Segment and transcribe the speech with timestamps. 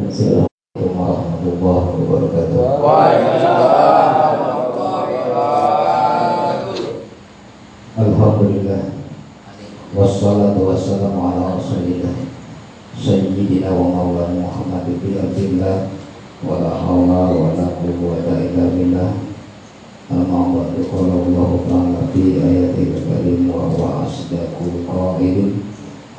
[0.00, 2.80] Assalamualaikum warahmatullahi wabarakatuh.
[8.00, 8.82] Alhamdulillah
[9.92, 10.50] wa ta'ala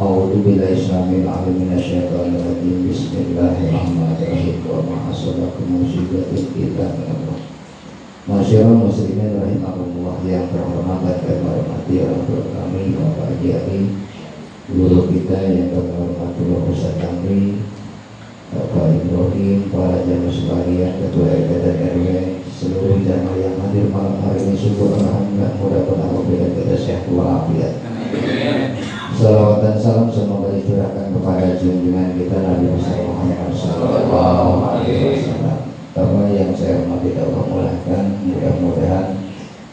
[0.02, 4.66] A'udzu billahi samil alim minasyaitonir rajim Bismillahirrahmanirrahim.
[4.66, 7.38] Wa ma asabakum musibatin kita Allah
[8.26, 13.80] Masyarakat muslimin rahimahullah yang terhormat dan kami hormati orang tua kami Bapak Haji
[14.74, 17.62] guru kita yang hormati Bapak Ustaz kami
[18.50, 22.06] Bapak Ibrahim, para jamaah sekalian, Ketua RT dan RW,
[22.50, 24.58] seluruh jamaah yang hadir malam hari ini.
[24.58, 27.78] Syukur Alhamdulillah mudah-mudahan kita sehat walafiat.
[29.12, 35.60] Salawat dan salam semoga dicurahkan kepada junjungan kita Nabi Muhammad Sallallahu Alaihi Wasallam.
[35.92, 39.08] Bapak yang saya hormati Allah mulahkan mudah-mudahan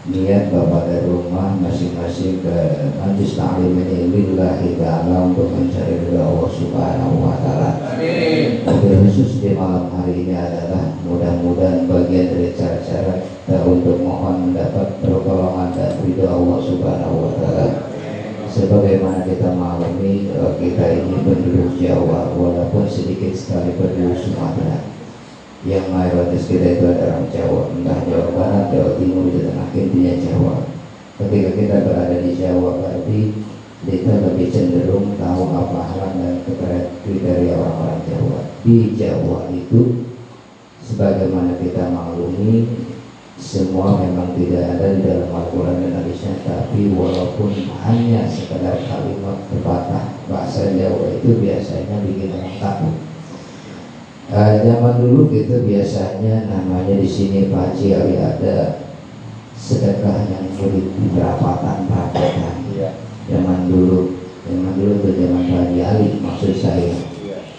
[0.08, 2.56] niat Bapak dari rumah masing-masing ke
[2.98, 7.70] majlis ta'lim ini lillahi ta'ala untuk mencari ridha Allah Subhanahu wa taala.
[7.94, 8.66] Amin.
[9.06, 13.22] khusus di malam hari ini adalah mudah-mudahan bagian dari cara-cara
[13.68, 17.97] untuk mohon mendapat pertolongan dan ridha Allah Subhanahu wa taala.
[18.48, 24.88] Sebagaimana kita maklumi kita ini penduduk Jawa walaupun sedikit sekali penduduk Sumatera.
[25.68, 30.54] Yang mayoritas kita itu adalah Jawa entah Jawa Barat, Jawa Timur, di tengah intinya Jawa.
[31.18, 33.18] Ketika kita berada di Jawa berarti
[33.84, 36.42] kita lebih cenderung tahu apa hal dan
[37.04, 38.38] kriteria orang-orang Jawa.
[38.64, 40.08] Di Jawa itu
[40.82, 42.64] sebagaimana kita maklumi
[43.38, 47.54] semua memang tidak ada di dalam Al-Quran dan Hadisnya tapi walaupun
[47.86, 52.94] hanya sekedar kalimat terbatas bahasa Jawa itu biasanya bikin orang takut
[54.28, 58.84] Uh, zaman dulu gitu biasanya namanya di sini Pak Haji Ali ada
[59.56, 60.84] sedekah yang kulit
[61.16, 62.60] perapatan perapatan.
[62.76, 62.92] Iya.
[63.24, 67.07] Zaman dulu, zaman dulu itu zaman Pak Haji Ali maksud saya.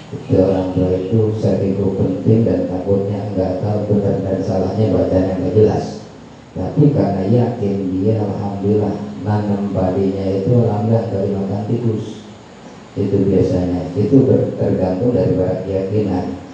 [0.09, 5.37] Itu orang tua itu saking penting dan takutnya nggak tahu benar dan salahnya bacaan yang
[5.45, 5.85] nggak jelas.
[6.57, 12.25] Tapi karena yakin dia alhamdulillah nanam padinya itu alhamdulillah dari makan tikus.
[12.97, 14.25] Itu biasanya itu
[14.57, 16.49] tergantung dari keyakinan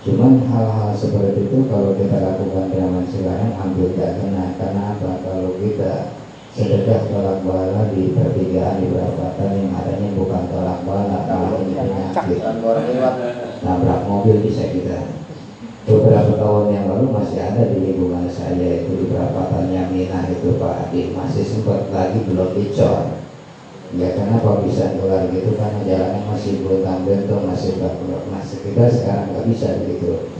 [0.00, 5.12] Cuman hal-hal seperti itu kalau kita lakukan zaman sekarang tidak kena Karena apa?
[5.20, 6.19] Kalau kita
[6.50, 12.38] sedekah tolak bala di pertigaan di perapatan yang adanya bukan tolak bala malah ini penyakit
[13.62, 15.20] nabrak mobil bisa kita
[15.90, 20.90] beberapa tahun yang lalu masih ada di lingkungan saya itu di perapatan Yamina itu Pak
[20.90, 21.10] Adi.
[21.10, 23.18] Masih sempat lagi belum dicor.
[23.90, 26.86] Ya kenapa bisa keluar gitu karena jalannya masih belum
[27.26, 30.30] tuh masih belum masih kita sekarang nggak bisa begitu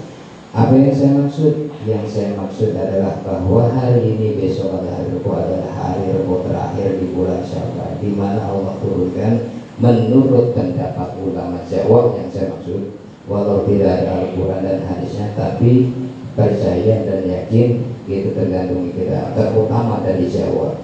[0.50, 1.70] apa yang saya maksud?
[1.86, 6.98] Yang saya maksud adalah bahwa hari ini besok ada hari Rabu adalah hari Rabu terakhir
[6.98, 9.46] di bulan Syawal di mana Allah turunkan
[9.78, 12.18] menurut pendapat ulama Jawa.
[12.18, 12.82] Yang saya maksud
[13.30, 15.94] walau tidak ada Al-Quran dan hadisnya tapi
[16.34, 20.82] percaya dan yakin itu tergantung kita terutama dari Jawa.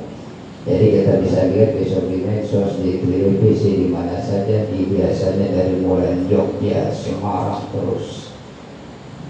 [0.66, 5.78] Jadi kita bisa lihat besok di medsos, di televisi, di mana saja, di biasanya dari
[5.78, 8.25] mulai Jogja, Semarang terus.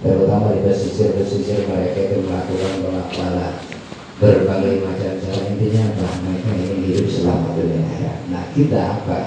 [0.07, 3.55] Terutama di pesisir-pesisir mereka itu melakukan pengapalan
[4.23, 6.07] berbagai macam cara intinya apa?
[6.23, 8.19] Mereka ingin hidup selama dunia akhirat.
[8.31, 9.19] Nah kita apa?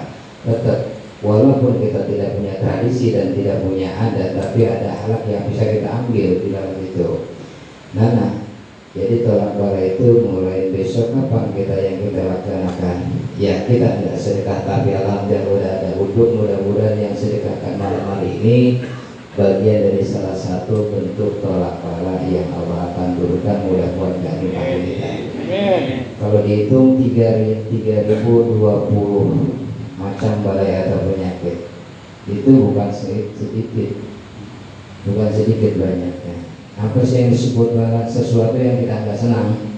[0.48, 0.80] Tetap
[1.20, 5.90] walaupun kita tidak punya tradisi dan tidak punya adat, tapi ada hal yang bisa kita
[5.92, 7.10] ambil di dalam itu.
[8.00, 8.32] Nah, nah
[8.96, 12.98] jadi tolak bala itu mulai besok kapan kita yang kita laksanakan?
[13.36, 18.58] Ya kita tidak sedekah tapi alhamdulillah udah ada uduk mudah-mudahan yang sedekahkan malam hari ini
[19.40, 25.12] bagian dari salah satu bentuk tolak bala yang Allah akan turunkan mudah-mudahan gak kita.
[26.20, 28.20] Kalau dihitung 3020
[29.96, 31.72] macam balai atau penyakit
[32.28, 33.90] itu bukan sedikit,
[35.08, 36.36] bukan sedikit banyaknya.
[36.76, 37.80] Apa sih yang disebut
[38.12, 39.72] sesuatu yang kita nggak senang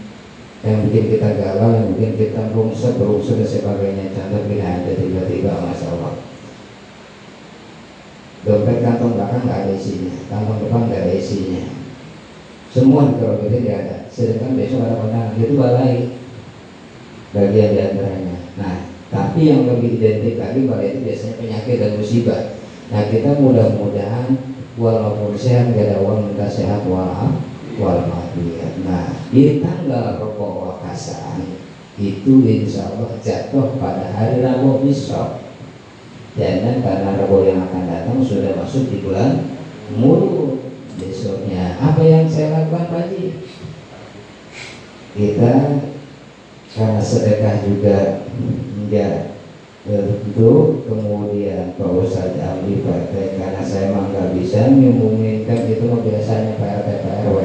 [0.62, 4.14] yang bikin kita galau, yang bikin kita rungsek, rungsek dan sebagainya.
[4.14, 6.31] Contoh kita ada tiba-tiba Masya Allah
[8.42, 11.64] dompet kantong belakang nggak ada isinya kantong depan nggak ada isinya
[12.72, 15.96] semua di kerobetin tidak ada sedangkan besok ada kondangan itu balai
[17.32, 18.76] bagian di antaranya nah
[19.12, 22.42] tapi yang lebih identik lagi balai itu biasanya penyakit dan musibah
[22.92, 24.28] nah kita mudah-mudahan
[24.80, 27.36] walaupun sehat gak ada uang minta sehat wal
[27.80, 28.74] walafiat.
[28.84, 31.44] Nah di tanggal rokok wakasan
[32.00, 35.41] itu insya Allah jatuh pada hari Rabu besok.
[36.32, 39.52] Dan karena Rabu yang akan datang sudah masuk di bulan
[39.92, 40.64] mulu
[40.96, 41.76] besoknya.
[41.76, 43.24] Apa yang saya lakukan pagi
[45.12, 45.84] kita
[46.72, 48.24] karena sedekah juga
[48.80, 49.36] enggak
[49.84, 56.88] tentu kemudian Pak Ustadz Amri Pak karena saya memang nggak bisa mengumumkan itu biasanya Pak
[56.88, 57.38] RT Pak RW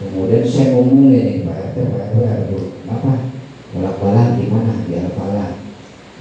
[0.00, 2.52] kemudian saya ngomongin Pak RT Pak RW
[2.88, 3.12] apa?
[3.72, 4.72] Bolak balik di mana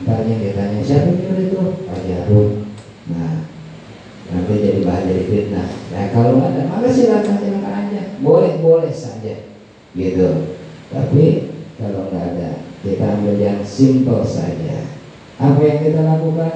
[0.01, 1.61] di Alfalah entarnya ditanya siapa yang itu?
[1.85, 2.49] Pak Jarud
[3.11, 3.33] nah
[4.31, 5.67] nanti jadi bahan dari fitnah.
[5.91, 9.51] Nah kalau ada maka silakan silakan aja boleh boleh saja.
[9.91, 10.29] Gitu.
[10.87, 11.23] Tapi
[11.75, 12.49] kalau nggak ada
[12.81, 14.87] kita ambil yang simple saja.
[15.41, 16.55] Apa yang kita lakukan?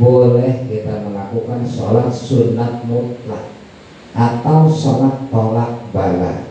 [0.00, 3.52] Boleh kita melakukan sholat sunat mutlak
[4.16, 6.48] atau sholat tolak bala.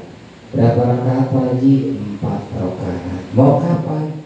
[0.54, 3.22] Berapa rakaat wajib empat rakaat.
[3.34, 4.23] Mau kapan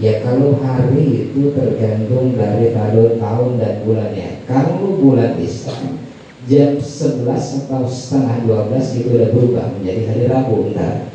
[0.00, 4.28] ya kalau hari itu tergantung dari tahun tahun dan bulannya.
[4.48, 6.00] Kalau bulan Islam
[6.48, 11.12] jam 11 atau setengah 12 itu udah berubah menjadi hari Rabu entar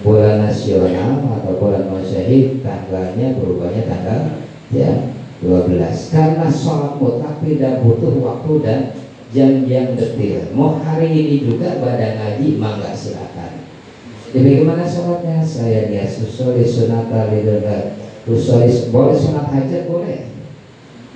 [0.00, 4.20] bulan nasional atau bulan masyahid tanggalnya berubahnya tanggal
[4.72, 5.12] ya
[5.44, 8.80] 12 karena sholat mutlak tidak butuh waktu dan
[9.30, 10.52] jam yang detil.
[10.52, 13.39] Mau hari ini juga badan ngaji mangga silakan
[14.38, 15.42] bagaimana sholatnya?
[15.42, 17.98] Saya dia susuli sunat alidullah
[18.30, 19.90] usuli boleh sunat hajat?
[19.90, 20.30] Boleh.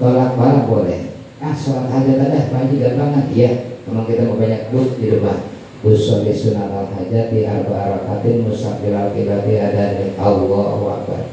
[0.00, 1.14] Tolak bala boleh.
[1.38, 3.50] Ah sholat hajat ada pagi banget ya
[3.87, 5.38] memang kita mau banyak but di rumah.
[5.84, 11.28] Usolli sunat al hajati arba rakatin musafir al kibati ada Allahu Akbar.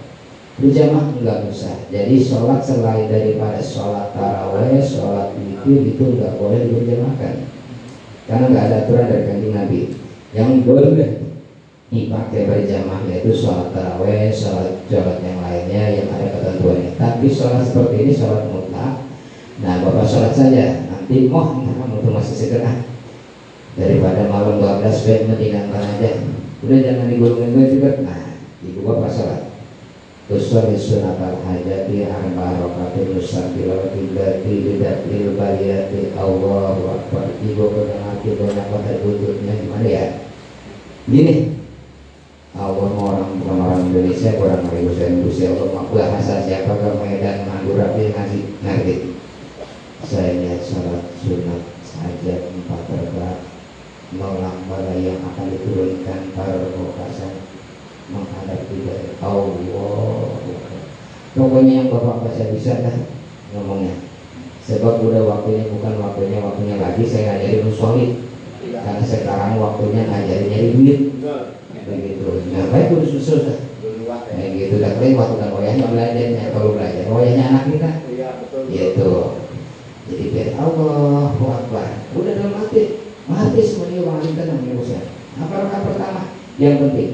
[0.60, 7.50] Berjamaah enggak usah Jadi sholat selain daripada sholat taraweh Sholat witir itu enggak boleh berjamaahkan
[8.28, 9.80] Karena enggak ada aturan dari kanjeng Nabi.
[10.36, 11.31] Yang boleh
[11.92, 16.96] dipakai berjamaah yaitu sholat taraweh, sholat sholat yang lainnya yang ada ketentuannya.
[16.96, 19.04] Tapi sholat seperti ini sholat mutlak.
[19.60, 20.88] Nah bapak sholat saja.
[20.88, 21.60] Nanti moh
[22.00, 22.88] tuh masih segera
[23.76, 26.12] daripada malam 12 bed mendingan aja.
[26.64, 27.90] Udah jangan digulungin gue juga.
[28.08, 29.42] Nah ibu bapak sholat.
[30.32, 38.66] Usul sunat al hajati arba rokatin musafil tiblati lidatil baliyati Allah wakbar Ibu hati banyak
[38.72, 40.06] pada bututnya gimana ya?
[41.04, 41.61] Gini
[42.62, 47.98] Allah orang bukan orang Indonesia dari bahasa Indonesia Allah mau bahasa siapa ke Medan Madura
[47.98, 48.96] dia ngasih ngerti.
[50.06, 53.40] Saya lihat sholat sunat saja empat rakaat.
[54.12, 57.48] Melambara yang akan diturunkan para rokasan
[58.12, 60.38] menghadapi dari Allah.
[61.32, 62.96] Pokoknya yang bapak baca bisa dah
[63.56, 63.96] ngomongnya.
[64.68, 68.12] Sebab udah waktunya bukan waktunya waktunya lagi saya ngajarin solid
[68.62, 71.00] karena sekarang waktunya ngajarin nyari duit
[71.88, 73.60] begitu nah baik udah susul dah
[74.32, 77.04] kayak gitu dah kalian waktu kan wayahnya belajarnya kalau belajar.
[77.08, 77.92] Wayahnya anak kita.
[78.68, 79.14] Gitu.
[80.12, 81.90] Jadi biar Allah Akbar.
[82.18, 82.82] Udah dalam hati
[83.30, 85.06] mati semuanya wali tenang ya Ustaz
[85.40, 86.22] apa rakaat pertama?
[86.60, 87.12] Yang penting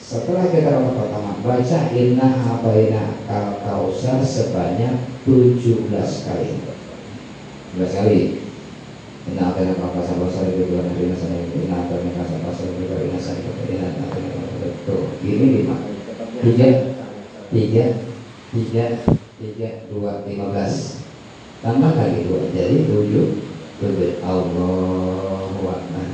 [0.00, 5.92] setelah kita rakaat pertama baca inna habaina kal kausar sebanyak 17
[6.24, 6.48] kali.
[7.76, 8.20] 17 kali
[9.22, 10.18] Kasar
[15.22, 15.76] Ini lima.
[16.42, 16.68] Tiga
[17.54, 17.86] Tiga
[18.50, 18.86] Tiga
[19.38, 21.06] Tiga Dua Lima belas.
[21.62, 22.50] Tambah kali dua.
[22.50, 23.26] Jadi tujuh
[23.78, 24.18] Tujuh.
[24.26, 26.10] Allah Akbar.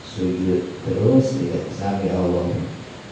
[0.00, 2.48] Sujud terus tidak sampai Allah.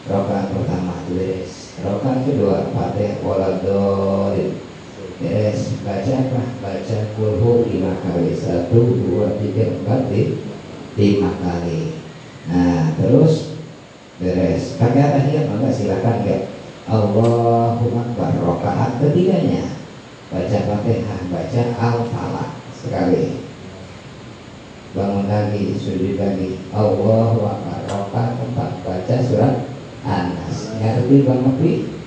[0.09, 4.68] Rokaat pertama beres Rokaat kedua Fatih Waladolin
[5.19, 6.41] Baca apa?
[6.63, 8.31] Baca kulhu lima kali.
[8.31, 10.07] Satu, dua, tiga, empat,
[10.95, 11.99] lima kali.
[12.47, 13.59] Nah terus
[14.19, 14.75] Beres.
[14.79, 16.37] Pakai tahiyat maka silakan ya.
[16.87, 18.31] Allahu Akbar.
[18.39, 19.75] Rokaat ketiganya.
[20.31, 23.43] Baca Fatihah Baca Al-Falaq Sekali.
[24.95, 28.27] Bangun lagi sujud lagi Allah Akbar.
[28.39, 29.55] Tempat baca surat
[30.03, 31.98] Anas ngerti bang Nabi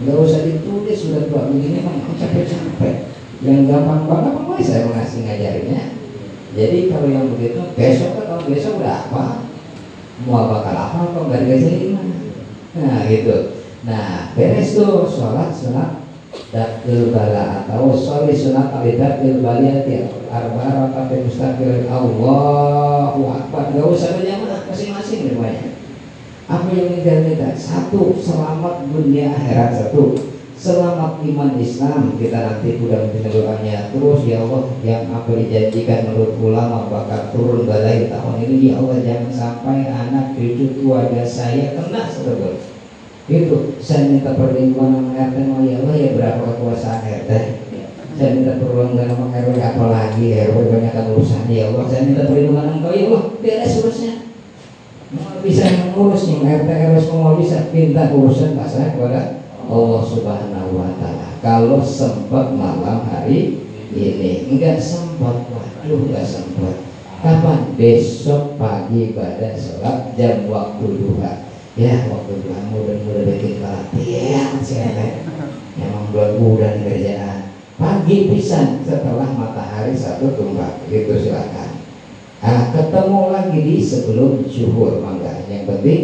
[0.00, 5.82] nggak usah ditulis sudah dua begini mah capek-capek yang gampang banget apa saya mengasih ngajarinnya?
[6.52, 9.24] Jadi kalau yang begitu besok atau besok udah apa?
[10.22, 12.16] Mau bakal apa kok nggak dikasih gimana
[12.72, 13.36] nah gitu.
[13.84, 16.02] Nah beres tuh sholat sholat
[16.52, 23.72] dakil bala atau soli sunat ali dakil baliyati arba rakaat mustaqil Allahu akbar.
[23.72, 25.71] Gak usah berjamaah masing-masing riwayat
[26.50, 30.18] apa yang minta satu selamat dunia akhirat satu.
[30.58, 32.14] Selamat iman Islam.
[32.14, 33.90] Kita nanti sudah mendengarkannya.
[33.90, 38.70] Terus ya Allah yang apa dijanjikan menurut ulama bakal turun balai tahun ini.
[38.70, 42.62] Ya Allah jangan sampai anak cucu keluarga saya kena setelah
[43.30, 47.30] itu saya minta perlindungan sama RT oh ya Allah ya berapa kekuasaan RT
[48.18, 52.90] saya minta perlindungan sama RW apalagi RW banyak urusan ya Allah saya minta perlindungan engkau
[52.90, 54.21] ya Allah beres urusnya
[55.42, 61.28] bisa mengurus nih RT RW semua bisa minta urusan pasrah kepada Allah Subhanahu Wa Taala.
[61.42, 66.86] Kalau sempat malam hari ini enggak sempat waduh enggak sempat
[67.20, 67.74] kapan?
[67.74, 71.50] Besok pagi pada sholat jam waktu duha.
[71.74, 74.78] Ya waktu duha mudah-mudah bikin pelatihan sih
[75.82, 77.50] emang bulan bulan kerjaan.
[77.82, 81.82] Pagi pisan setelah matahari satu tumbak itu silakan.
[82.42, 84.98] Nah, ketemu lagi di sebelum zuhur
[85.62, 86.02] yang penting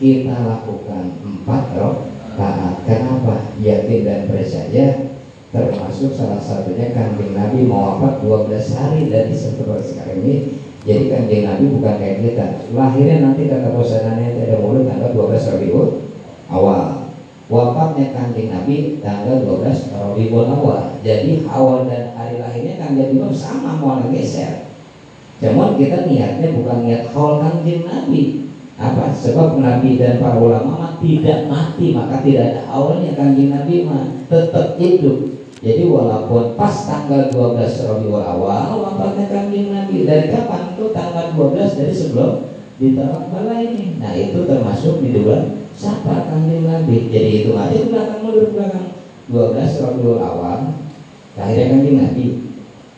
[0.00, 2.08] kita lakukan empat roh
[2.40, 5.12] taat kenapa yakin dan percaya
[5.52, 10.34] termasuk salah satunya kanjeng Nabi mau apa 12 hari dari seperti sekarang ini
[10.88, 15.88] jadi kanjeng Nabi bukan kayak kita lahirnya nanti kata bosanannya tidak mulai tanggal 12 Rabiul
[16.48, 17.04] awal
[17.52, 20.96] wafatnya kanjeng Nabi tanggal 12 Rabiul Awal.
[21.04, 24.64] Jadi awal dan hari lahirnya kanjeng Nabi sama mau geser.
[25.44, 28.43] Cuman kita niatnya bukan niat haul kanjeng Nabi.
[28.74, 29.14] Apa?
[29.14, 34.78] Sebab Nabi dan para ulama tidak mati maka tidak ada awalnya kanjeng Nabi mah tetap
[34.78, 35.30] hidup.
[35.64, 40.74] Jadi walaupun pas tanggal 12 Rabiul Awal wafatnya kanjeng Nabi dari kapan?
[40.74, 42.32] Itu tanggal 12 dari sebelum
[42.76, 43.96] ditaruh balai ini.
[44.02, 48.94] Nah itu termasuk di bulan siapa kanjeng Nabi jadi itu ke belakang mundur belakang
[49.26, 50.58] 12 Rabiul Awal
[51.34, 52.26] lahirnya kanjeng Nabi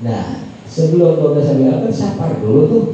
[0.04, 2.85] nah sebelum 12 Rabiul Awal kan sapar dulu tuh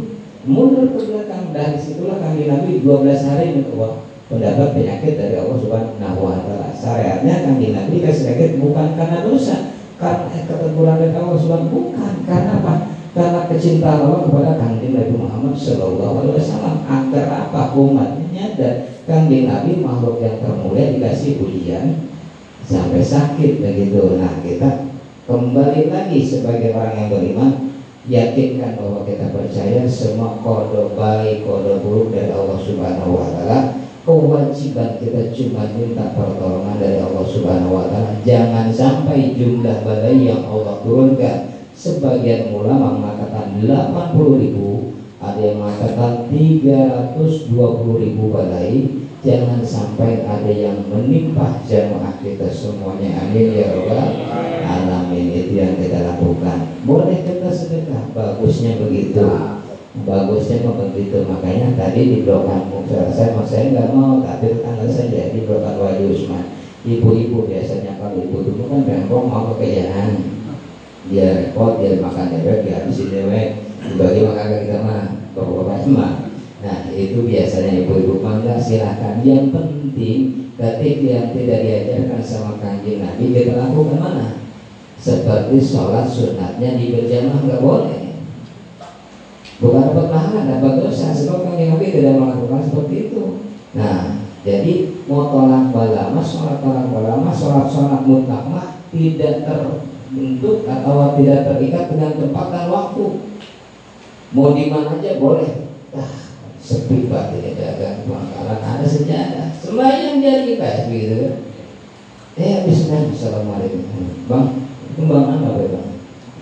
[0.46, 1.02] mundur ke
[1.52, 6.68] dari situlah kanjeng Nabi 12 hari wah pendapat penyakit dari Allah Subhanahu wa taala.
[6.72, 12.74] Syariatnya kanjeng Nabi sakit bukan karena dosa, karena keteguran dari Allah Subhanahu bukan karena apa?
[13.12, 19.50] Karena kecintaan Allah kepada kanjeng Nabi Muhammad Shallallahu Alaihi Wasallam agar apa umatnya dan Kanjeng
[19.50, 22.06] Nabi makhluk yang termulia dikasih ujian
[22.62, 24.14] sampai sakit begitu.
[24.14, 24.94] Nah kita
[25.26, 27.71] kembali lagi sebagai orang yang beriman
[28.10, 33.58] yakinkan bahwa kita percaya semua kode baik kode buruk dari Allah Subhanahu Wa Taala.
[34.02, 38.12] Kewajiban kita cuma minta pertolongan dari Allah Subhanahu Wa Taala.
[38.26, 41.38] Jangan sampai jumlah badai yang Allah turunkan.
[41.72, 44.92] Sebagian ulama mengatakan 80 ribu
[45.32, 49.00] ada yang mengatakan 320 ribu badai.
[49.22, 53.22] Jangan sampai ada yang menimpa jamaah kita semuanya.
[53.22, 54.18] Amin ya robbal
[54.66, 55.30] alamin.
[55.30, 56.82] Itu yang kita lakukan.
[56.82, 58.10] Boleh kita sedekah?
[58.12, 59.22] Bagusnya begitu.
[60.02, 61.22] Bagusnya begitu.
[61.22, 66.44] Makanya tadi di blokan saya saya nggak mau tapi tanggal saja di blokan Wali Usman
[66.82, 70.18] ibu-ibu biasanya kalau ibu dulu kan rempong mau kekayaan
[71.06, 73.48] dia repot dia makan dewek dia habisin dewek
[73.86, 76.14] sebagai makan kita mah bapak-bapak mah
[76.62, 83.34] nah itu biasanya ibu-ibu mangga silahkan yang penting ketika yang tidak diajarkan sama kanjeng Nabi
[83.34, 84.26] kita lakukan mana?
[85.02, 88.02] Seperti sholat sunatnya di berjamaah nggak boleh.
[89.58, 91.10] Bukan dapat pahala dapat dosa.
[91.10, 93.22] Sebab kanjeng Nabi tidak melakukan seperti itu.
[93.74, 94.72] Nah jadi
[95.10, 102.12] mau tolak balama sholat tolak balama sholat sholat mutlak tidak terbentuk atau tidak terikat dengan
[102.20, 103.31] tempat dan waktu
[104.32, 105.68] mau di mana aja boleh.
[105.92, 106.08] Ah,
[106.56, 108.60] sepi pak tidak jaga pangkalan.
[108.64, 109.48] Ada sejarah.
[109.60, 111.34] Sembahyang jadi kayak begitu kan.
[112.40, 113.84] Eh habis kan assalamualaikum.
[114.24, 114.64] Bang
[114.96, 115.88] kembang apa bang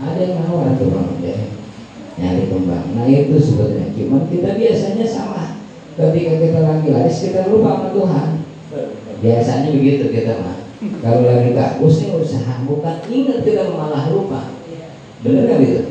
[0.01, 1.09] ada yang nawar tuh bang.
[1.19, 1.37] Ya
[2.15, 2.95] nyari kembang.
[2.95, 5.59] Nah itu sebetulnya cuman kita biasanya sama
[5.99, 8.29] ketika kita lagi laris kita lupa sama Tuhan.
[9.21, 10.57] Biasanya begitu kita mah
[11.03, 11.51] kalau lagi
[11.83, 12.63] pusing usaha.
[12.63, 14.60] Bukan ingat kita malah lupa
[15.21, 15.83] benar nggak gitu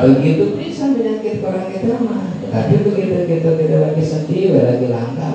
[0.00, 5.26] begitu bisa menyakit orang kita mah tapi begitu kita tidak lagi sedih lagi langka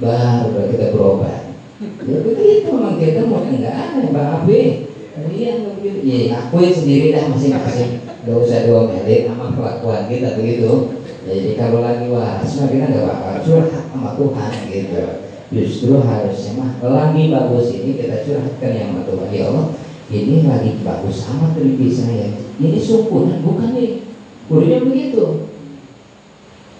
[0.00, 1.52] baru kita berobat.
[1.80, 4.88] Ya begitu memang kita mau enggak ada mbak Abi.
[5.20, 10.96] Iya begitu ya akuin sendiri dah masing-masing gak usah diomelin sama kelakuan kita begitu.
[11.28, 15.04] Jadi kalau lagi waras kita nggak bakal curhat sama Tuhan gitu.
[15.50, 19.28] Justru harusnya mah lagi bagus ini kita curhatkan yang sama Tuhan.
[19.28, 19.66] Ya Allah
[20.10, 24.02] ini lagi bagus sama televisi saya ini syukuran bukan nih.
[24.50, 25.46] Kudunya begitu.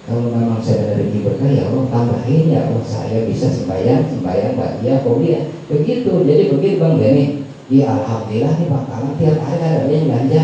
[0.03, 5.07] Kalau memang saya rezeki berkah ya Allah tambahin ya Allah saya bisa sembahyang sembahyang bahagia
[5.07, 10.43] dia begitu jadi begitu bang Denny ya alhamdulillah nih bakalan tiap hari ada yang belanja.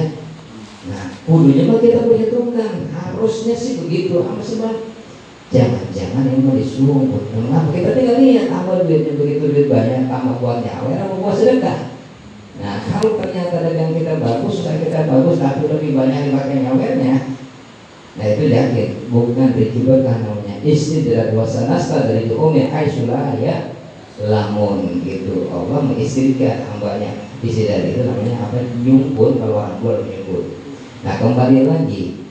[0.86, 4.78] Nah kudunya mah kita perhitungkan harusnya sih begitu apa sih bang?
[5.50, 7.02] Jangan-jangan ini mau disuruh
[7.34, 11.95] kenapa kita tinggal lihat apa duitnya begitu duit banyak tambah buat nyawer apa buat sedekah
[12.56, 17.14] Nah kalau ternyata dagang kita bagus, usaha kita bagus, tapi lebih banyak dipakai nyawernya,
[18.16, 18.88] nah itu yakin.
[19.12, 23.76] Bukan berkibah namanya istidrat wasanasta dari umi aisulah ya
[24.24, 25.52] lamun gitu.
[25.52, 27.26] Allah mengistrikan hambanya.
[27.44, 28.58] Isi dari itu namanya apa?
[28.80, 30.56] Nyumpun kalau orang tua nyumpun
[31.06, 32.26] nah kembali lagi.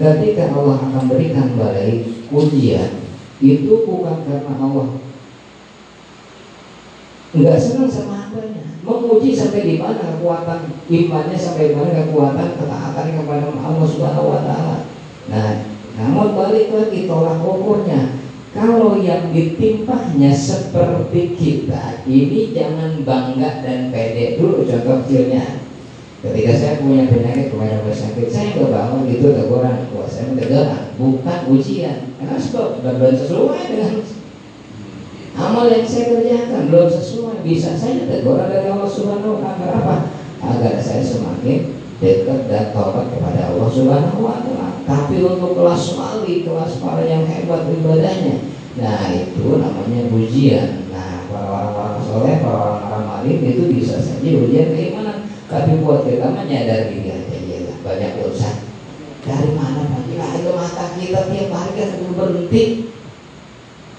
[0.00, 3.04] Ketika Allah akan berikan balai ujian
[3.42, 4.88] itu bukan karena Allah.
[7.34, 10.60] Nggak senang sama hambanya menguji sampai di mana kekuatan
[10.90, 14.78] imannya sampai di mana kekuatan ketaatan kepada Allah Subhanahu Wa Taala.
[15.30, 15.50] Nah
[15.94, 18.18] namun balik lagi tolak ukurnya.
[18.54, 25.62] Kalau yang ditimpahnya seperti kita ini jangan bangga dan pede dulu contoh kecilnya.
[26.22, 31.40] Ketika saya punya penyakit kemarin sakit saya nggak bangun gitu teguran wah saya teguran bukan
[31.50, 31.98] ujian.
[32.16, 33.94] Karena sebab belum sesuai dengan
[35.34, 39.96] amal yang saya kerjakan belum sesuai bisa saya teguran dari Allah Subhanahu Wa Taala apa
[40.42, 46.44] agar saya semakin dekat dan tobat kepada Allah Subhanahu Wa Taala tapi untuk kelas wali,
[46.44, 50.92] kelas para yang hebat ibadahnya, nah itu namanya ujian.
[50.92, 55.24] Nah, para orang-orang soleh, para orang-orang alim itu bisa saja ujian keimanan.
[55.48, 58.60] Tapi buat kita menyadari diri aja ya banyak dosa.
[59.24, 59.88] Dari mana?
[60.12, 62.44] Ya, itu mata kita tiap hari kan belum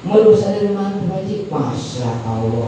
[0.06, 0.10] berhenti.
[0.10, 1.22] Mau dosa dari mana Pak?
[1.50, 2.68] Masya Allah.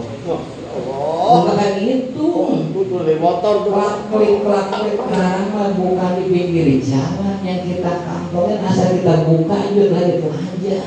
[0.78, 2.30] Oh, kayak gitu.
[2.74, 3.74] Dari motor tuh.
[4.10, 10.18] Klik klik nama bukan di pinggir jalan yang kita kantongin asal kita buka itu lagi
[10.26, 10.80] aja.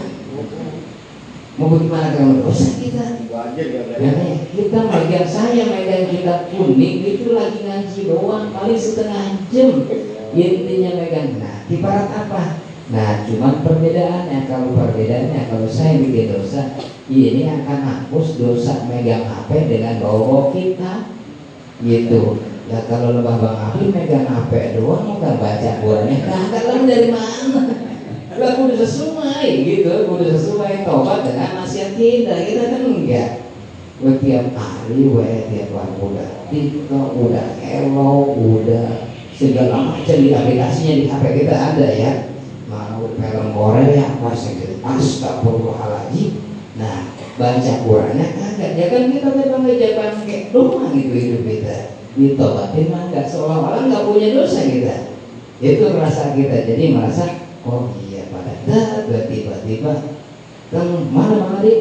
[1.61, 3.05] Mau bagaimana kalau dosa kita?
[3.29, 4.13] Wajar ya Ya,
[4.49, 9.85] kita megang saya megang kita kuning itu lagi ngaji doang paling setengah jam
[10.33, 16.75] intinya megang nah ibarat apa nah cuman perbedaannya kalau perbedaannya kalau saya bikin dosa
[17.11, 21.11] ini akan hapus dosa megang HP dengan bawa kita.
[21.83, 22.39] Gitu.
[22.71, 26.17] Ya kalau lebah bang Abi megang HP doang mau nggak baca Qurannya?
[26.23, 27.63] Kagak lalu dari mana?
[28.39, 30.07] Lah kudu sesuai gitu.
[30.07, 32.35] Kudu sesuai tobat dengan nasihat kita.
[32.47, 33.31] Kita kan enggak.
[33.99, 35.95] Gue tiap hari gue tiap hari.
[35.99, 42.30] Udah TikTok udah Hello udah segala macam di aplikasinya di HP kita ada ya
[43.17, 46.31] film Korea apa gitu astagfirullahaladzim
[46.77, 48.71] nah baca Qurannya kagak.
[48.77, 51.77] Ya kan kita memang ngejaban kayak doang gitu hidup kita.
[52.13, 54.97] Ditobatin mah nggak seolah-olah nggak punya dosa kita.
[55.65, 56.57] Itu merasa kita.
[56.69, 57.25] Jadi merasa
[57.65, 59.93] oh iya pada dah tiba-tiba
[60.71, 61.73] kan mana mana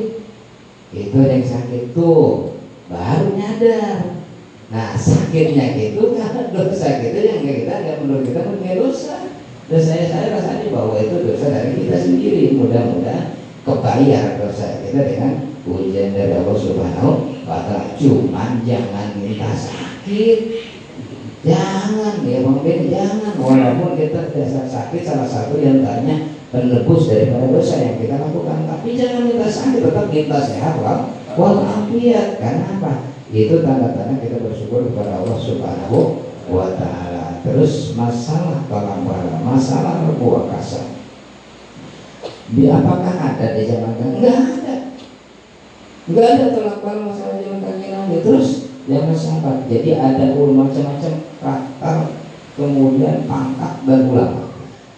[0.95, 2.55] itu yang sakit tuh.
[2.87, 4.23] Baru nyadar.
[4.69, 9.17] Nah sakitnya gitu karena dosa gitu yang kita nggak menurut kita punya dosa
[9.69, 12.57] dan saya saya rasanya bahwa itu dosa dari kita sendiri.
[12.57, 17.93] Mudah-mudahan kebayar dosa kita dengan ujian dari Allah Subhanahu wa taala.
[17.93, 20.39] Cuman jangan minta sakit.
[21.45, 23.37] Jangan ya mungkin jangan.
[23.37, 28.65] Walaupun kita dasar sakit salah satu yang tanya penebus daripada dosa yang kita lakukan.
[28.65, 32.41] Tapi jangan minta sakit tetap minta sehat wal walafiat.
[32.41, 33.13] Karena apa?
[33.29, 37.08] Itu tanda-tanda kita bersyukur kepada Allah Subhanahu wa taala
[37.49, 39.01] terus masalah bala
[39.41, 40.93] masalah rebuah kasar.
[42.49, 44.75] Di apakah ada di zaman kan enggak ada.
[46.09, 51.97] Enggak ada tolak masalah zaman kaki nabi terus jangan sampai jadi ada macam-macam karakter
[52.57, 54.49] kemudian pangkat dan ulama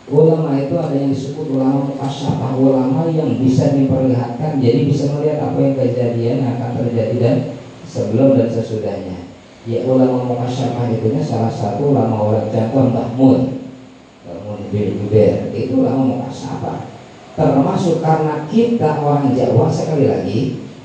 [0.08, 5.60] ulama itu ada yang disebut ulama mukasyafah ulama yang bisa diperlihatkan jadi bisa melihat apa
[5.60, 7.38] yang kejadian akan terjadi dan
[7.84, 9.28] sebelum dan sesudahnya
[9.70, 12.50] ya ulama mukasyafah itu salah satu ulama orang
[13.14, 13.62] Mun.
[14.26, 16.90] Mbah Mun bin Jubair itu ulama mukasyafah
[17.38, 20.40] termasuk karena kita orang Jawa sekali lagi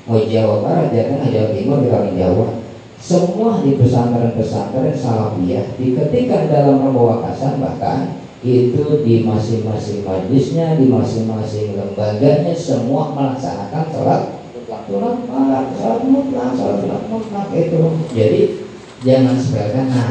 [0.07, 2.47] mau Jawa Barat, Jawa Tengah, Jawa Timur, kita orang Jawa
[2.97, 11.73] semua di pesantren-pesantren salafiyah diketikkan dalam membawa kasar bahkan itu di masing-masing majlisnya, di masing-masing
[11.73, 14.21] lembaganya semua melaksanakan sholat
[14.87, 17.81] mutlak, sholat mutlak, sholat mutlak itu.
[18.13, 18.41] Jadi
[19.05, 19.85] jangan sepelekan.
[19.93, 20.09] Nah,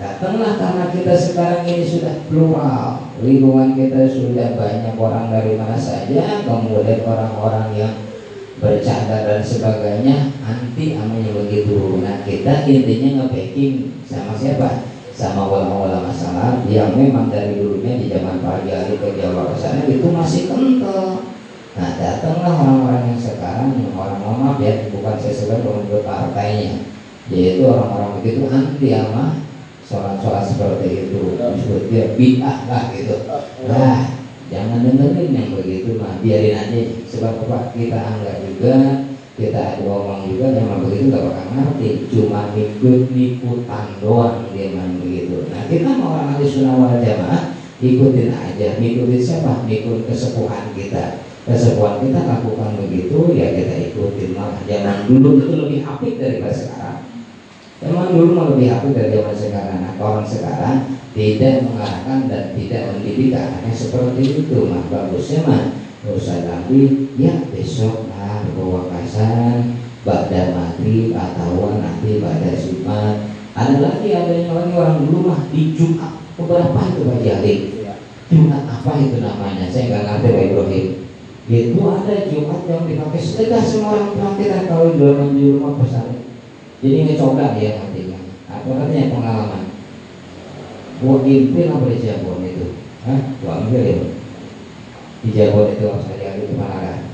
[0.00, 6.42] datanglah karena kita sekarang ini sudah plural, lingkungan kita sudah banyak orang dari mana saja,
[6.46, 7.94] kemudian orang-orang yang
[8.62, 11.98] bercanda dan sebagainya anti amanya begitu.
[11.98, 14.86] Nah kita intinya nge-backing sama siapa?
[15.12, 20.08] Sama ulama-ulama salaf yang memang dari dulunya di zaman Pak Ali ke Jawa sana itu
[20.08, 21.26] masih kental.
[21.74, 26.92] Nah datanglah orang-orang yang sekarang yang orang maaf ya bukan sebagai pemimpin partainya
[27.32, 29.40] yaitu orang-orang begitu anti sama
[29.88, 31.36] sholat-sholat seperti itu.
[31.36, 33.16] Disebut dia bid'ah lah gitu.
[33.68, 34.20] Nah
[34.52, 36.20] jangan dengerin yang begitu mah.
[36.20, 36.80] Biarin aja.
[37.08, 37.72] Sebab apa?
[37.72, 38.74] Kita anggap juga
[39.32, 41.88] kita ada ngomong juga memang begitu gak bakal ngerti.
[42.12, 45.48] Cuma ikut ikutan doang dia memang begitu.
[45.48, 48.68] Nah kita mau orang ahli sunnah wal jamaah ikutin aja.
[48.76, 49.64] Ikutin siapa?
[49.64, 51.24] Ikut kesepuhan kita.
[51.42, 54.36] Kesepuhan kita lakukan begitu ya kita ikutin.
[54.36, 57.01] Malah zaman dulu itu lebih apik daripada sekarang
[57.82, 59.78] Emang dulu mau lebih aku dari zaman sekarang.
[59.82, 60.76] Nah, orang sekarang
[61.18, 64.58] tidak mengarahkan dan tidak mendidik anaknya seperti itu.
[64.70, 65.62] Mah bagusnya mah
[66.02, 73.16] usah lagi ya besok nah berwakasan pada mati atau nanti pada Jumat.
[73.52, 77.54] Ada lagi ada yang lagi orang dulu mah di Jumat keberapa itu Pak Jali?
[78.30, 79.66] Jumat apa itu namanya?
[79.66, 80.86] Saya nggak ngerti Pak Ibrahim.
[81.50, 86.31] Itu ada Jumat yang dipakai sedekah semua orang pelatihan kalau di dalam di rumah pesan
[86.82, 88.18] jadi ngecoba ya artinya
[88.50, 89.64] apa katanya pengalaman.
[90.98, 92.66] Buat impil apa di Jabon itu?
[93.06, 93.20] Hah?
[93.38, 93.98] Dua ambil ya?
[95.22, 97.06] Di Jabon itu saya itu mana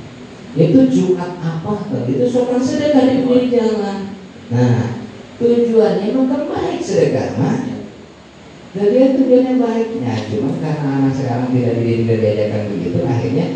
[0.56, 1.92] itu Jumat apa?
[2.08, 4.16] Itu soal sedekah di pinggir jalan.
[4.48, 5.04] Nah
[5.36, 7.56] tujuannya bukan baik sedekah mah
[8.72, 10.12] jadi tujuannya baiknya.
[10.32, 13.46] Cuma karena anak sekarang tidak diajarkan begitu akhirnya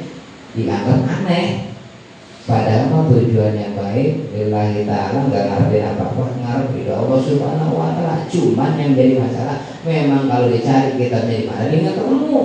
[0.52, 1.71] dianggap aneh
[2.42, 8.26] Padahal mah tujuannya baik Lillahi ta'ala nggak ngerti apa-apa Ngerti Allah subhanahu wa ta'ala.
[8.26, 12.40] Cuman yang jadi masalah Memang kalau dicari kita di mana Dia nggak ketemu.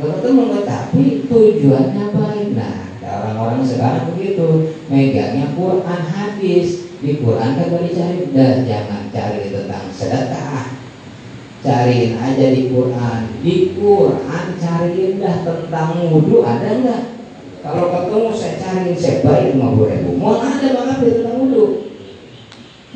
[0.00, 2.48] Nggak ketemu Tapi tujuannya baik.
[2.56, 6.88] Nah orang-orang sekarang begitu Megangnya Quran hadis.
[7.04, 8.32] Di Quran kan gak dicari.
[8.32, 10.80] Dan jangan cari tentang sedekah.
[11.60, 13.20] Cariin aja di Quran.
[13.44, 17.19] Di Quran cariin dah tentang wudhu Ada nggak
[17.60, 20.10] kalau ketemu saya cari saya bayar lima puluh ribu.
[20.16, 21.64] Mau ada di tentang wudhu.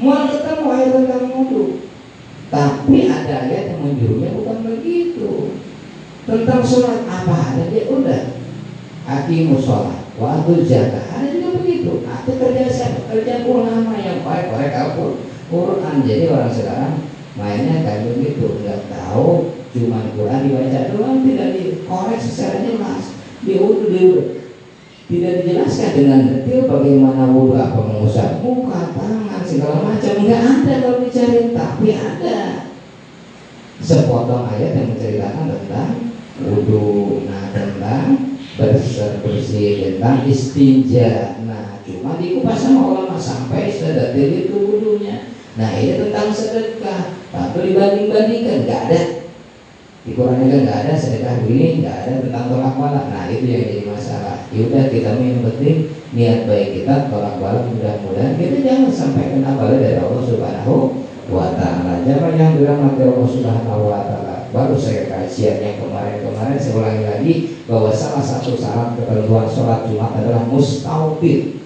[0.01, 1.63] Mau ketemu ayat tentang wudhu.
[2.49, 5.53] Tapi ada ayat yang menjurunya bukan begitu.
[6.25, 8.23] Tentang sholat apa ada dia udah.
[9.05, 12.01] Aki musola, waktu jaga ada juga begitu.
[12.01, 13.05] Itu kerja siapa?
[13.13, 15.21] Kerja ulama yang baik mereka pun
[15.53, 16.09] Quran.
[16.09, 17.05] Jadi orang sekarang
[17.37, 23.13] mainnya kayak begitu, nggak tahu cuma Quran dibaca doang tidak dikorek secara jelas.
[23.45, 24.44] Diudu diudu
[25.05, 30.15] tidak dijelaskan dengan detail bagaimana wudhu apa mengusap muka, tangan, segala macam.
[30.25, 32.41] Nggak ada kalau dicari tapi ada.
[33.85, 35.93] Sepotong ayat yang menceritakan tentang
[36.41, 41.37] wudhu nah tentang bersih bersih tentang istinja.
[41.45, 45.29] Nah cuma dikupas sama ulama sampai sedetil itu wudhunya.
[45.61, 47.13] Nah ini tentang sedekah.
[47.29, 49.24] Tapi dibanding bandingkan nggak ada
[50.05, 53.65] di Quran kan nggak ada sedekah begini nggak ada tentang tolak balak nah itu yang
[53.65, 54.37] jadi masalah.
[54.53, 55.77] Yaudah kita yang penting
[56.13, 58.37] niat baik kita tolak balak mudah-mudahan.
[58.37, 60.77] Kita jangan sampai kena bala dari Allah Subhanahu
[61.33, 62.05] wa taala.
[62.05, 64.37] Jangan yang dirahmati Allah Subhanahu wa taala.
[64.53, 70.15] Baru saya kajian yang kemarin-kemarin saya ulangi lagi bahwa salah satu syarat ketentuan sholat Jumat
[70.21, 71.65] adalah mustautin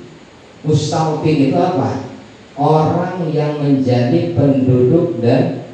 [0.62, 2.06] mustautin itu apa?
[2.58, 5.68] Orang yang menjadi penduduk dan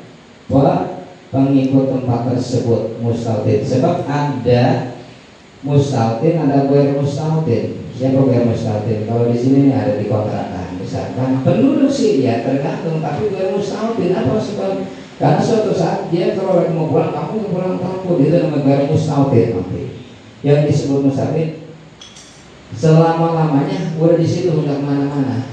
[1.35, 4.95] pengikut tempat tersebut mustaltin sebab ada
[5.67, 11.41] mustaltin ada gue mustaltin siapa gue mustaltin kalau di sini ada di kontrakan misalkan.
[11.43, 14.73] Penduduk sih ya tergantung tapi gue mustaltin apa sebab?
[15.15, 18.21] Karena suatu saat dia kalau lagi mau pulang kampung pulang kampung.
[18.21, 19.83] Itu namanya gue mustaltin nanti
[20.45, 21.65] yang disebut mustaltin
[22.77, 25.49] selama lamanya udah di situ nggak ke mana-mana.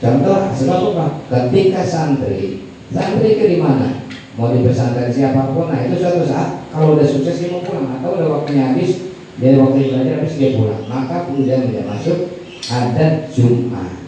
[0.00, 1.06] Contoh sebab apa?
[1.28, 4.06] Ketika santri santri ke di mana
[4.40, 8.00] mau di pesantren siapa pun nah itu suatu saat kalau udah sukses dia mau pulang.
[8.00, 10.88] Atau udah waktunya habis dia waktu belajar habis dia pulang.
[10.88, 12.40] Maka kemudian dia masuk
[12.72, 14.00] adat Jumat.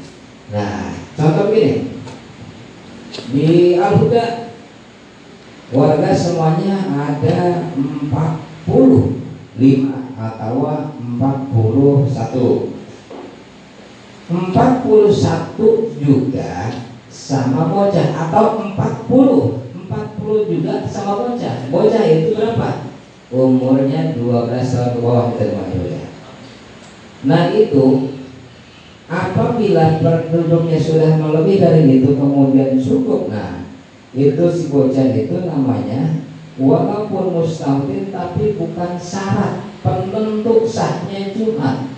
[0.48, 1.92] Nah contoh ini
[3.28, 4.56] di Al Huda
[5.68, 8.08] warga semuanya ada 45
[10.16, 10.54] atau
[10.96, 12.72] 41
[14.32, 16.72] 41 juga
[17.12, 19.61] sama bocah atau 40
[20.22, 21.56] 40 juga sama bocah.
[21.68, 22.68] Bocah itu berapa?
[23.32, 26.04] Umurnya 12 tahun ke bawah kita bocah
[27.22, 28.18] nah itu
[29.06, 33.62] apabila penduduknya sudah melebihi dari itu kemudian cukup nah
[34.10, 36.18] itu si bocah itu namanya
[36.58, 41.90] walaupun mustahil tapi bukan syarat penentu sahnya Jumat.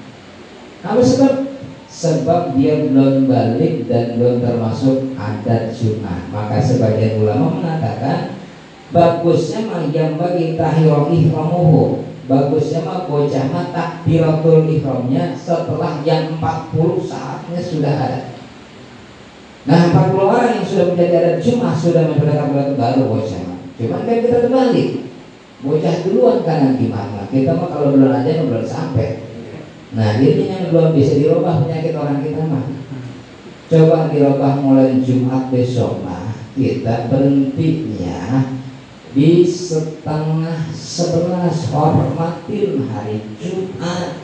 [0.85, 1.54] Apa sebab
[1.95, 6.27] sebab dia belum balik dan belum termasuk adat Jumat.
[6.35, 8.35] Maka sebagian ulama mengatakan
[8.91, 12.03] bagusnya mah yang bagi tahiro ihramuhu.
[12.25, 18.21] Bagusnya mah bocah mah takbiratul ihramnya setelah yang 40 saatnya sudah ada.
[19.65, 23.61] Nah 40 orang yang sudah menjadi adat Jumat sudah memperdakan baru bocah mah.
[23.79, 24.89] Cuman kan kita terbalik.
[25.65, 27.25] Bocah duluan kanan gimana?
[27.31, 29.34] Kita mah kalau belum aja belum sampai.
[29.95, 32.67] Nah ini yang belum bisa dirubah penyakit orang kita mah
[33.71, 38.55] Coba dirubah mulai Jumat besok mah Kita berhentinya
[39.15, 44.19] di setengah sebelas hormatin hari Jumat.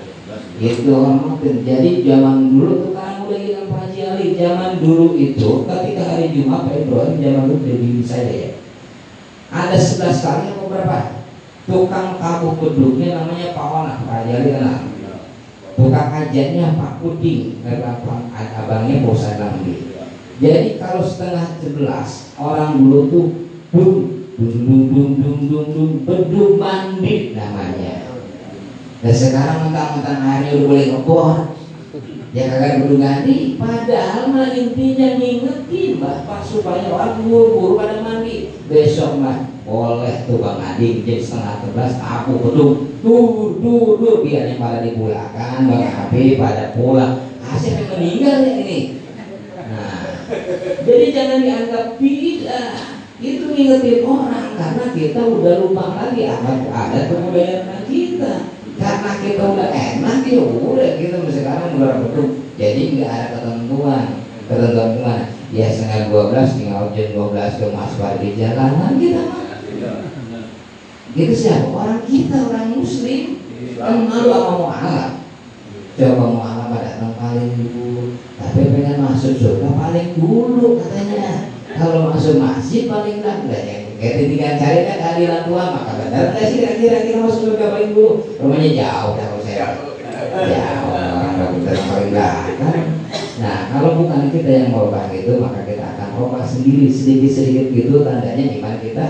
[0.58, 1.62] Itu hormatin.
[1.62, 6.76] Jadi zaman dulu tuh kan udah pengajian kali zaman dulu itu ketika hari Jumat Pak
[6.82, 8.50] Ibrahim zaman dulu dari saya ya.
[9.50, 10.98] Ada 11 kali atau berapa?
[11.70, 14.58] Tukang tabuh beduknya namanya Pak Ona Pak Jali
[15.80, 18.04] tukang kajiannya Pak Puding Pak
[18.36, 19.90] abangnya Bosan Lambi
[20.40, 23.26] jadi kalau setengah 11 orang dulu tuh
[23.68, 23.96] dung
[24.40, 28.08] dung dung dung dung dung dung beduk mandi namanya.
[29.04, 31.36] Dan sekarang mentang-mentang airnya udah boleh ngebor.
[32.32, 33.60] Ya kagak kudu ganti.
[33.60, 38.56] Padahal mah intinya ngingetin bapak supaya orang buru pada mandi.
[38.64, 42.70] Besok mah boleh tuh bang jadi setengah sebelas aku betul
[43.04, 47.28] dur dur dur biar yang pada dipulangkan bang Abi pada pulang.
[47.44, 48.80] Hasil yang meninggal ya ini?
[49.68, 50.00] Nah
[50.86, 52.62] jadi jangan dianggap bila
[53.20, 58.34] itu ngingetin orang karena kita udah lupa lagi ada kebudayaan kita.
[58.80, 64.06] Karena kita udah enak ya udah kita sekarang udah betul jadi nggak ada ketentuan.
[64.48, 65.20] Ketentuan
[65.50, 67.92] ya setengah dua belas tinggal jam dua belas ke mas
[68.22, 69.49] di jalanan kita mah
[71.10, 73.42] gitu siapa orang kita orang muslim
[73.76, 75.12] kan malu apa mau alat
[75.98, 78.16] coba mau alat datang paling dulu.
[78.40, 81.52] Tapi pengen masuk surga paling dulu katanya.
[81.70, 86.44] Kalau masuk masjid paling enggak ya kita tinggal cari kan keadilan Tuhan maka benar nggak
[86.48, 88.12] sih kira-kira kita masuk surga paling dulu?
[88.40, 89.66] Rumahnya jauh dah kalau saya
[90.40, 92.80] jauh orang kita paling belakang
[93.40, 98.44] nah kalau bukan kita yang merubah itu maka kita akan merubah sendiri sedikit-sedikit gitu tandanya
[98.60, 99.06] iman kita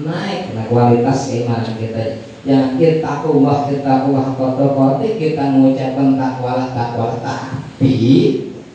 [0.00, 0.56] naik.
[0.56, 2.24] Nah kualitas keimanan kita.
[2.42, 7.94] Yang kita ubah kita ubah kotor kotor kita mengucapkan takwalah takwalah tapi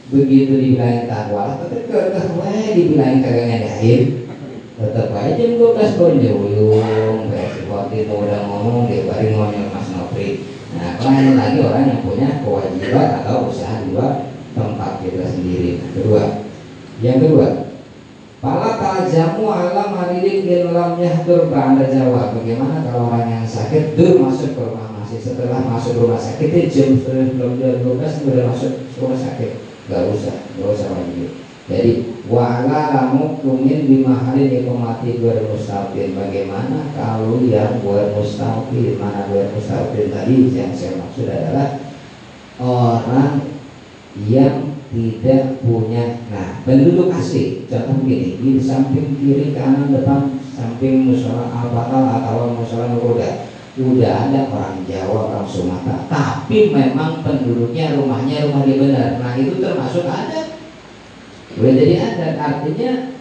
[0.08, 4.02] begitu dibilangin takwalah tapi kekeh dibilangin kagak ngadain
[4.78, 10.48] tetap aja jam 12 berjuyung seperti itu udah ngomong dia baru ngomong Mas Nopri.
[10.80, 15.82] Nah lain lagi orang yang punya kewajiban atau usaha di luar tempat kita sendiri.
[15.82, 16.24] Nah, kedua.
[17.04, 17.67] Yang kedua
[18.38, 24.22] Pala tajamu alam hadirin in lam yahdur ba'da Jawa Bagaimana kalau orang yang sakit dur
[24.22, 25.18] masuk ke rumah masih?
[25.18, 29.52] Setelah masuk rumah sakit jam belum jam 12 sudah masuk rumah sakit.
[29.88, 36.16] Gak usah, gak usah wajib jadi wala kamu kumin hari ikomati gue mustaqim.
[36.16, 38.96] Bagaimana kalau yang gue mustaqim?
[38.96, 40.56] Mana gue mustaqim tadi?
[40.56, 41.70] Yang saya maksud adalah
[42.56, 43.52] orang
[44.24, 46.24] yang tidak punya.
[46.32, 48.40] Nah penduduk asli contoh begini.
[48.40, 53.34] Di samping kiri kanan depan samping musola apakah atau musola udah
[53.78, 56.08] udah ada orang Jawa orang Sumatera.
[56.10, 59.22] Tapi memang penduduknya rumahnya rumah di benar.
[59.22, 60.58] Nah itu termasuk ada.
[61.58, 62.28] Boleh jadi ada.
[62.38, 63.18] Artinya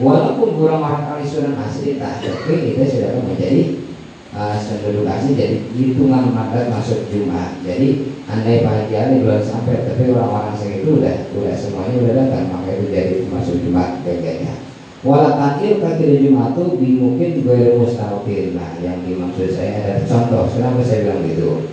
[0.00, 3.89] walaupun kurang orang kali sunan asli tapi kita sudah menjadi
[4.34, 10.54] uh, penduduk asli jadi hitungan mata masuk Jumat jadi andai pagi belum sampai tapi orang-orang
[10.54, 16.28] segitu udah udah semuanya udah datang maka itu jadi masuk Jumat kayaknya Wala takir kaki
[16.28, 18.52] Jumat itu mungkin gue mustahil.
[18.52, 20.44] Nah, yang dimaksud saya ada contoh.
[20.52, 21.72] Kenapa saya bilang gitu?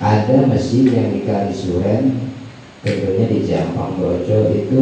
[0.00, 2.32] Ada masjid yang di Kalisuren,
[2.80, 4.80] tentunya di Jampang Brojo itu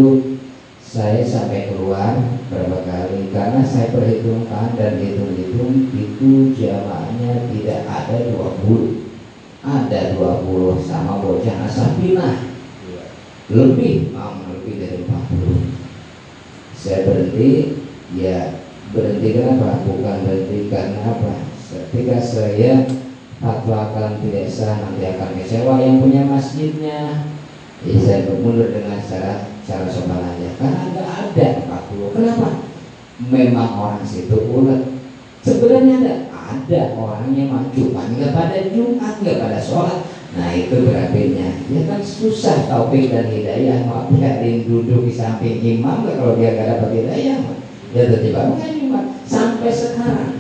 [0.93, 2.21] saya sampai keluar
[2.53, 3.33] berapa kali?
[3.33, 9.09] Karena saya perhitungkan dan hitung-hitung itu jamaahnya tidak ada 20
[9.65, 12.53] ada 20 sama bocah asapinah
[13.49, 17.81] lebih mau lebih dari 40 saya berhenti
[18.13, 18.61] ya
[18.93, 19.89] berhenti kenapa?
[19.89, 21.49] Bukan berhenti karena apa?
[21.73, 22.85] Ketika saya
[23.41, 27.32] fatwakan tidak sah nanti akan kecewa yang punya masjidnya
[27.83, 32.49] jadi saya bermundur dengan cara cara sopan aja karena nggak ada 40 kenapa?
[33.23, 35.03] Memang orang situ ulet.
[35.43, 37.83] Sebenarnya ada ada orang yang maju.
[37.91, 39.99] Nggak pada jumat nggak pada sholat.
[40.33, 43.83] Nah itu berapinya ya kan susah taufik dan hidayah.
[44.15, 47.39] Biarin duduk di samping imam gak kalau dia nggak dapat hidayah
[47.93, 50.33] ya tiba bukan jumat sampai sekarang.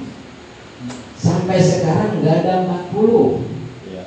[1.18, 2.54] Sampai sekarang nggak ada
[2.94, 4.04] 40 iya.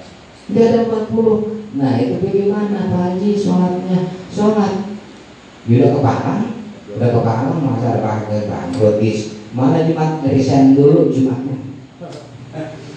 [0.51, 3.99] nggak ada 40 nah itu bagaimana Pak Haji sholatnya?
[4.31, 4.73] Sholat.
[5.67, 6.39] Udah kepakan
[6.95, 9.03] udah kepakan masa pakai bangkrut
[9.55, 10.19] mana jumat?
[10.23, 11.55] Resign dulu jumatnya.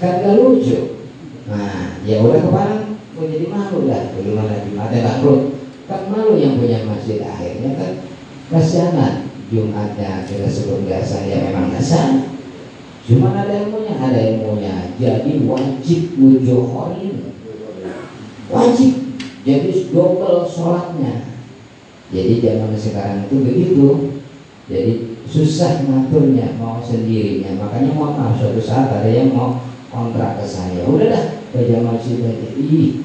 [0.03, 1.07] Kan gak lucu.
[1.47, 4.15] Nah ya udah kepakan mau jadi malu dah.
[4.15, 5.43] Bagaimana jumatnya bangkrut.
[5.87, 7.93] Kan malu yang punya masjid akhirnya kan.
[8.51, 9.15] Kasianan.
[9.49, 12.21] Jumatnya kita sebut biasa ya memang dasar
[13.09, 13.97] cuma ada ilmunya.
[13.97, 14.93] Ada ilmunya.
[15.01, 17.38] Jadi wajib wujuhorin
[18.49, 18.93] wajib
[19.45, 21.29] jadi double sholatnya
[22.09, 23.89] jadi zaman sekarang itu begitu.
[24.69, 24.93] Jadi
[25.29, 27.57] susah ngaturnya mau sendirinya.
[27.61, 29.61] Makanya mau maaf suatu saat ada yang mau
[29.93, 30.89] kontrak ke saya.
[30.89, 32.49] Udah dah ke zaman aja.
[32.57, 33.05] Ih,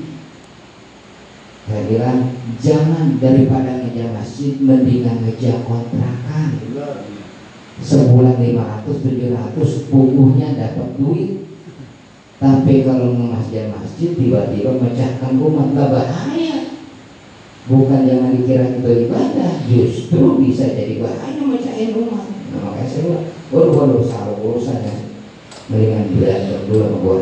[1.67, 2.19] saya bilang
[2.59, 6.59] jangan daripada ngejar masjid mendingan ngejar kontrakan
[7.83, 9.03] sebulan 500
[9.55, 11.43] 700 puguhnya dapat duit
[12.43, 16.75] tapi kalau masjid masjid tiba-tiba mecahkan rumah tak bahaya.
[17.63, 22.27] Bukan jangan dikira itu ibadah justru bisa jadi bahaya mecahin rumah.
[22.27, 25.15] Nah, makanya saya bilang waduh waduh salah urusannya
[25.71, 27.19] mendingan berantem dulu sama gue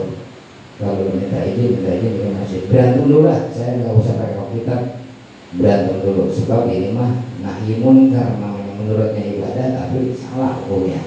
[0.82, 2.62] kalau minta izin minta izin dengan masjid.
[2.66, 4.76] Berantem dulu lah saya nggak usah pakai kita
[5.62, 6.24] berantem dulu.
[6.34, 11.06] Sebab ini mah nahimun karena menurutnya ibadah tapi salah hukumnya.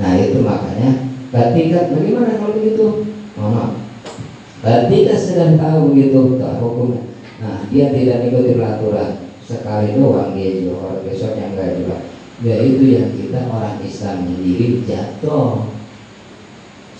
[0.00, 1.12] Nah itu makanya.
[1.30, 2.86] Ketika bagaimana kalau begitu
[3.40, 3.80] mama
[4.60, 7.08] ketika sedang tahu begitu tak hukumnya.
[7.40, 9.32] Nah dia tidak ikuti peraturan.
[9.40, 11.96] Sekali doang dia juga besoknya enggak juga.
[12.44, 15.72] Ya itu yang kita orang Islam sendiri jatuh.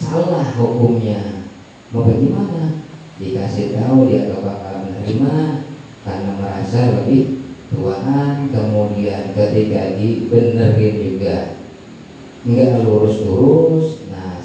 [0.01, 1.45] Salah hukumnya.
[1.93, 2.81] Mau bagaimana?
[3.21, 5.61] Dikasih tahu dia gak bakal menerima
[6.09, 8.49] karena merasa lebih tuaan.
[8.49, 11.37] Kemudian ketika dibenerin juga
[12.41, 14.00] nggak lurus-lurus nah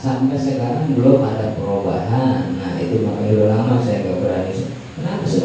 [0.05, 2.53] sampai sekarang belum ada perubahan.
[2.61, 4.53] Nah itu makanya udah lama saya nggak berani.
[4.93, 5.41] Kenapa sih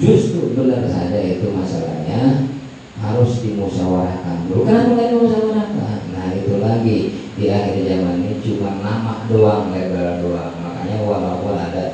[0.00, 2.48] justru benar saja itu masalahnya
[2.96, 4.48] harus dimusyawarahkan.
[4.48, 5.98] Dulu kenapa nggak dimusyawarahkan.
[6.16, 6.98] Nah itu lagi.
[7.40, 10.56] Di akhir zaman ini cuma nama doang label doang.
[10.60, 11.84] Makanya walaupun ada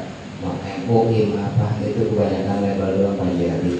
[0.86, 3.74] MUI apa itu kebanyakan label doang Pak Jadi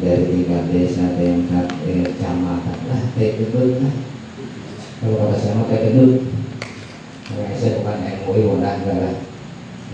[0.00, 2.78] dari tingkat desa tingkat eh, kecamatan.
[2.88, 3.92] Lah kayak gitu lah
[5.04, 6.04] kalau kata saya mah kayak gitu
[7.34, 9.14] saya bukan MUI enggak lah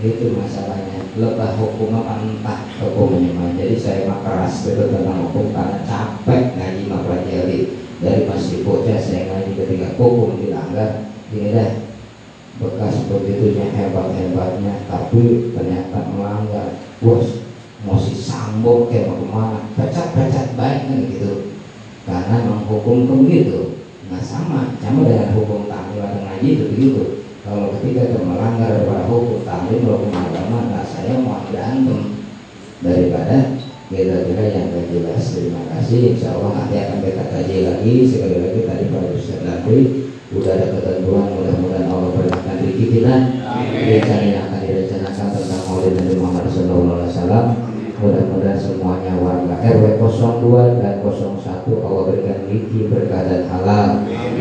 [0.01, 5.53] itu masalahnya lebah hukum apa entah hukumnya mah jadi saya mah keras itu tentang hukum
[5.53, 7.57] karena capek ngaji mah Jadi
[8.01, 11.71] dari masih bocah saya ngaji ketika hukum dilanggar ini deh
[12.57, 17.45] bekas begitunya hebat-hebatnya tapi ternyata melanggar bos
[17.85, 21.53] masih sambung kayak mau ke mana pecat-pecat baik kan gitu
[22.09, 28.19] karena menghukum begitu nah sama sama dengan hukum atau ngaji itu begitu kalau ketika itu
[28.21, 32.21] melanggar daripada hukum tahlil hukum agama nah saya mau berantem
[32.81, 36.15] daripada kira-kira yang gak jelas terima kasih.
[36.15, 37.93] Insya Allah nanti akan kita kaji lagi.
[38.07, 39.77] Sekali lagi tadi Pak Ustaz nanti
[40.31, 43.15] udah ada ketentuan mudah-mudahan Allah berikan rezeki kita
[43.51, 47.70] rencana yang akan direncanakan tentang Maulid Nabi Muhammad SAW
[48.01, 53.89] mudah-mudahan semuanya warga RW 02 dan 01 Allah berikan rezeki berkah dan halal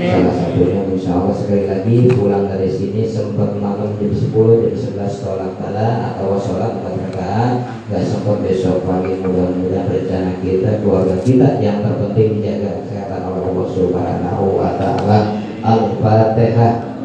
[0.00, 5.20] salah satunya insya Allah sekali lagi pulang dari sini sempat malam jam 10 jam 11
[5.20, 11.58] sholat kala atau sholat empat rakaat Gak sempat besok pagi mudah-mudahan rencana kita, keluarga kita
[11.58, 15.42] yang terpenting dijaga kesehatan oleh Allah Subhanahu wa taala.
[15.58, 16.89] Al-Fatihah.